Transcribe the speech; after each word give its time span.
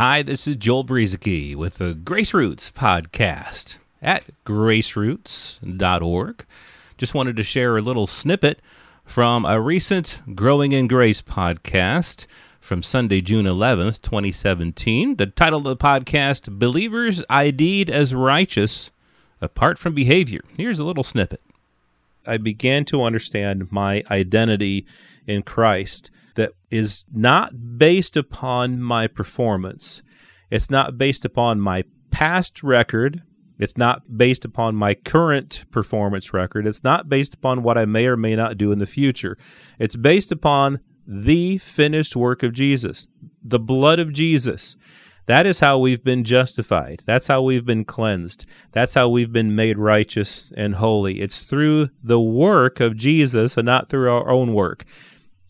Hi, 0.00 0.22
this 0.22 0.46
is 0.46 0.56
Joel 0.56 0.86
Brueseke 0.86 1.54
with 1.56 1.74
the 1.74 1.92
Grace 1.92 2.32
Roots 2.32 2.70
podcast 2.70 3.76
at 4.00 4.24
graceroots.org. 4.46 6.46
Just 6.96 7.14
wanted 7.14 7.36
to 7.36 7.42
share 7.42 7.76
a 7.76 7.82
little 7.82 8.06
snippet 8.06 8.62
from 9.04 9.44
a 9.44 9.60
recent 9.60 10.22
Growing 10.34 10.72
in 10.72 10.88
Grace 10.88 11.20
podcast 11.20 12.26
from 12.58 12.82
Sunday, 12.82 13.20
June 13.20 13.44
11th, 13.44 14.00
2017. 14.00 15.16
The 15.16 15.26
title 15.26 15.58
of 15.58 15.64
the 15.64 15.76
podcast, 15.76 16.58
Believers 16.58 17.22
ID'd 17.28 17.90
as 17.90 18.14
Righteous 18.14 18.90
Apart 19.42 19.78
from 19.78 19.92
Behavior. 19.92 20.40
Here's 20.56 20.78
a 20.78 20.84
little 20.84 21.04
snippet. 21.04 21.42
I 22.26 22.36
began 22.36 22.84
to 22.86 23.02
understand 23.02 23.70
my 23.72 24.04
identity 24.10 24.86
in 25.26 25.42
Christ 25.42 26.10
that 26.34 26.52
is 26.70 27.04
not 27.12 27.78
based 27.78 28.16
upon 28.16 28.80
my 28.80 29.06
performance. 29.06 30.02
It's 30.50 30.70
not 30.70 30.98
based 30.98 31.24
upon 31.24 31.60
my 31.60 31.84
past 32.10 32.62
record. 32.62 33.22
It's 33.58 33.76
not 33.76 34.16
based 34.16 34.44
upon 34.44 34.74
my 34.74 34.94
current 34.94 35.64
performance 35.70 36.32
record. 36.32 36.66
It's 36.66 36.82
not 36.82 37.08
based 37.08 37.34
upon 37.34 37.62
what 37.62 37.76
I 37.76 37.84
may 37.84 38.06
or 38.06 38.16
may 38.16 38.34
not 38.34 38.56
do 38.56 38.72
in 38.72 38.78
the 38.78 38.86
future. 38.86 39.36
It's 39.78 39.96
based 39.96 40.32
upon 40.32 40.80
the 41.06 41.58
finished 41.58 42.16
work 42.16 42.42
of 42.42 42.52
Jesus, 42.52 43.06
the 43.42 43.58
blood 43.58 43.98
of 43.98 44.12
Jesus. 44.12 44.76
That 45.26 45.46
is 45.46 45.60
how 45.60 45.78
we've 45.78 46.02
been 46.02 46.24
justified. 46.24 47.02
That's 47.06 47.28
how 47.28 47.42
we've 47.42 47.64
been 47.64 47.84
cleansed. 47.84 48.46
That's 48.72 48.94
how 48.94 49.08
we've 49.08 49.32
been 49.32 49.54
made 49.54 49.78
righteous 49.78 50.52
and 50.56 50.76
holy. 50.76 51.20
It's 51.20 51.44
through 51.44 51.88
the 52.02 52.20
work 52.20 52.80
of 52.80 52.96
Jesus 52.96 53.56
and 53.56 53.66
not 53.66 53.88
through 53.88 54.10
our 54.10 54.28
own 54.28 54.54
work. 54.54 54.84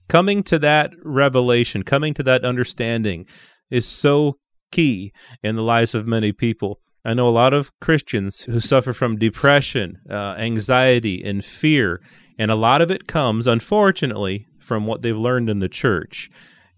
Coming 0.09 0.43
to 0.45 0.59
that 0.59 0.93
revelation, 1.02 1.83
coming 1.83 2.15
to 2.15 2.23
that 2.24 2.45
understanding 2.45 3.27
is 3.70 3.87
so 3.87 4.38
key 4.73 5.12
in 5.43 5.56
the 5.56 5.62
lives 5.62 5.95
of 5.95 6.07
many 6.07 6.32
people. 6.32 6.80
I 7.05 7.15
know 7.15 7.29
a 7.29 7.30
lot 7.30 7.55
of 7.55 7.71
Christians 7.80 8.43
who 8.43 8.60
suffer 8.60 8.93
from 8.93 9.18
depression, 9.18 10.01
uh, 10.10 10.34
anxiety, 10.37 11.24
and 11.24 11.45
fear, 11.45 12.02
and 12.38 12.51
a 12.51 12.57
lot 12.57 12.82
of 12.82 12.90
it 12.90 13.07
comes, 13.07 13.46
unfortunately, 13.46 14.46
from 14.59 14.87
what 14.87 15.02
they've 15.02 15.16
learned 15.16 15.49
in 15.49 15.60
the 15.60 15.68
church. 15.68 16.30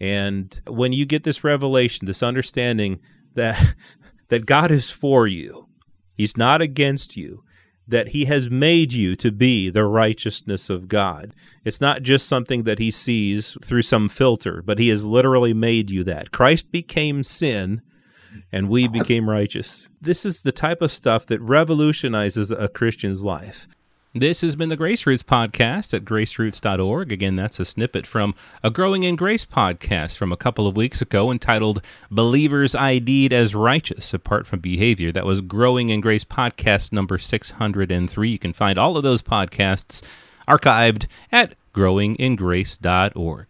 And 0.03 0.61
when 0.67 0.93
you 0.93 1.07
get 1.07 1.23
this 1.23 1.45
revelation, 1.45 2.07
this 2.07 2.25
understanding 2.25 2.99
that 3.35 3.75
that 4.29 4.47
God 4.47 4.71
is 4.71 4.91
for 4.91 5.27
you, 5.27 5.69
He's 6.17 6.37
not 6.37 6.61
against 6.61 7.17
you, 7.17 7.45
that 7.87 8.09
He 8.09 8.25
has 8.25 8.51
made 8.51 8.93
you 8.93 9.15
to 9.17 9.31
be 9.31 9.71
the 9.71 9.85
righteousness 9.85 10.69
of 10.69 10.89
God. 10.89 11.35
It's 11.65 11.81
not 11.81 12.03
just 12.03 12.27
something 12.27 12.65
that 12.65 12.81
He 12.81 12.91
sees 12.91 13.57
through 13.63 13.83
some 13.83 14.09
filter, 14.09 14.61
but 14.65 14.81
He 14.81 14.89
has 14.89 15.05
literally 15.05 15.55
made 15.55 15.89
you 15.89 16.03
that. 16.05 16.33
Christ 16.33 16.73
became 16.73 17.23
sin 17.23 17.81
and 18.51 18.69
we 18.69 18.89
became 18.89 19.29
righteous. 19.29 19.89
This 20.01 20.25
is 20.25 20.43
the 20.43 20.53
type 20.53 20.83
of 20.83 20.91
stuff 20.91 21.27
that 21.27 21.41
revolutionizes 21.41 22.51
a 22.51 22.69
Christian's 22.69 23.23
life. 23.23 23.69
This 24.15 24.43
has 24.43 24.57
been 24.57 24.69
the 24.69 24.77
Grace 24.77 25.07
Roots 25.07 25.23
podcast 25.23 25.95
at 25.95 26.05
graceroots.org. 26.05 27.11
Again, 27.11 27.35
that's 27.37 27.59
a 27.59 27.65
snippet 27.65 28.07
from 28.07 28.35
a 28.63 28.71
Growing 28.71 29.05
in 29.05 29.17
Grace 29.17 29.47
podcast 29.47 30.19
from 30.19 30.31
a 30.31 30.37
couple 30.37 30.67
of 30.67 30.77
weeks 30.77 31.01
ago 31.01 31.31
entitled 31.31 31.81
Believers 32.11 32.75
ID'd 32.75 33.33
as 33.33 33.55
Righteous 33.55 34.13
Apart 34.13 34.47
from 34.47 34.61
Behavior. 34.61 35.13
That 35.13 35.25
was 35.25 35.41
Growing 35.41 35.89
in 35.89 36.03
Grace 36.03 36.25
podcast 36.25 36.93
number 36.93 37.17
603. 37.17 38.29
You 38.29 38.39
can 38.39 38.53
find 38.53 38.79
all 38.79 38.99
of 38.99 39.03
those 39.03 39.23
podcasts 39.23 40.03
archived 40.47 41.07
at 41.31 41.55
growingingrace.org. 41.73 43.47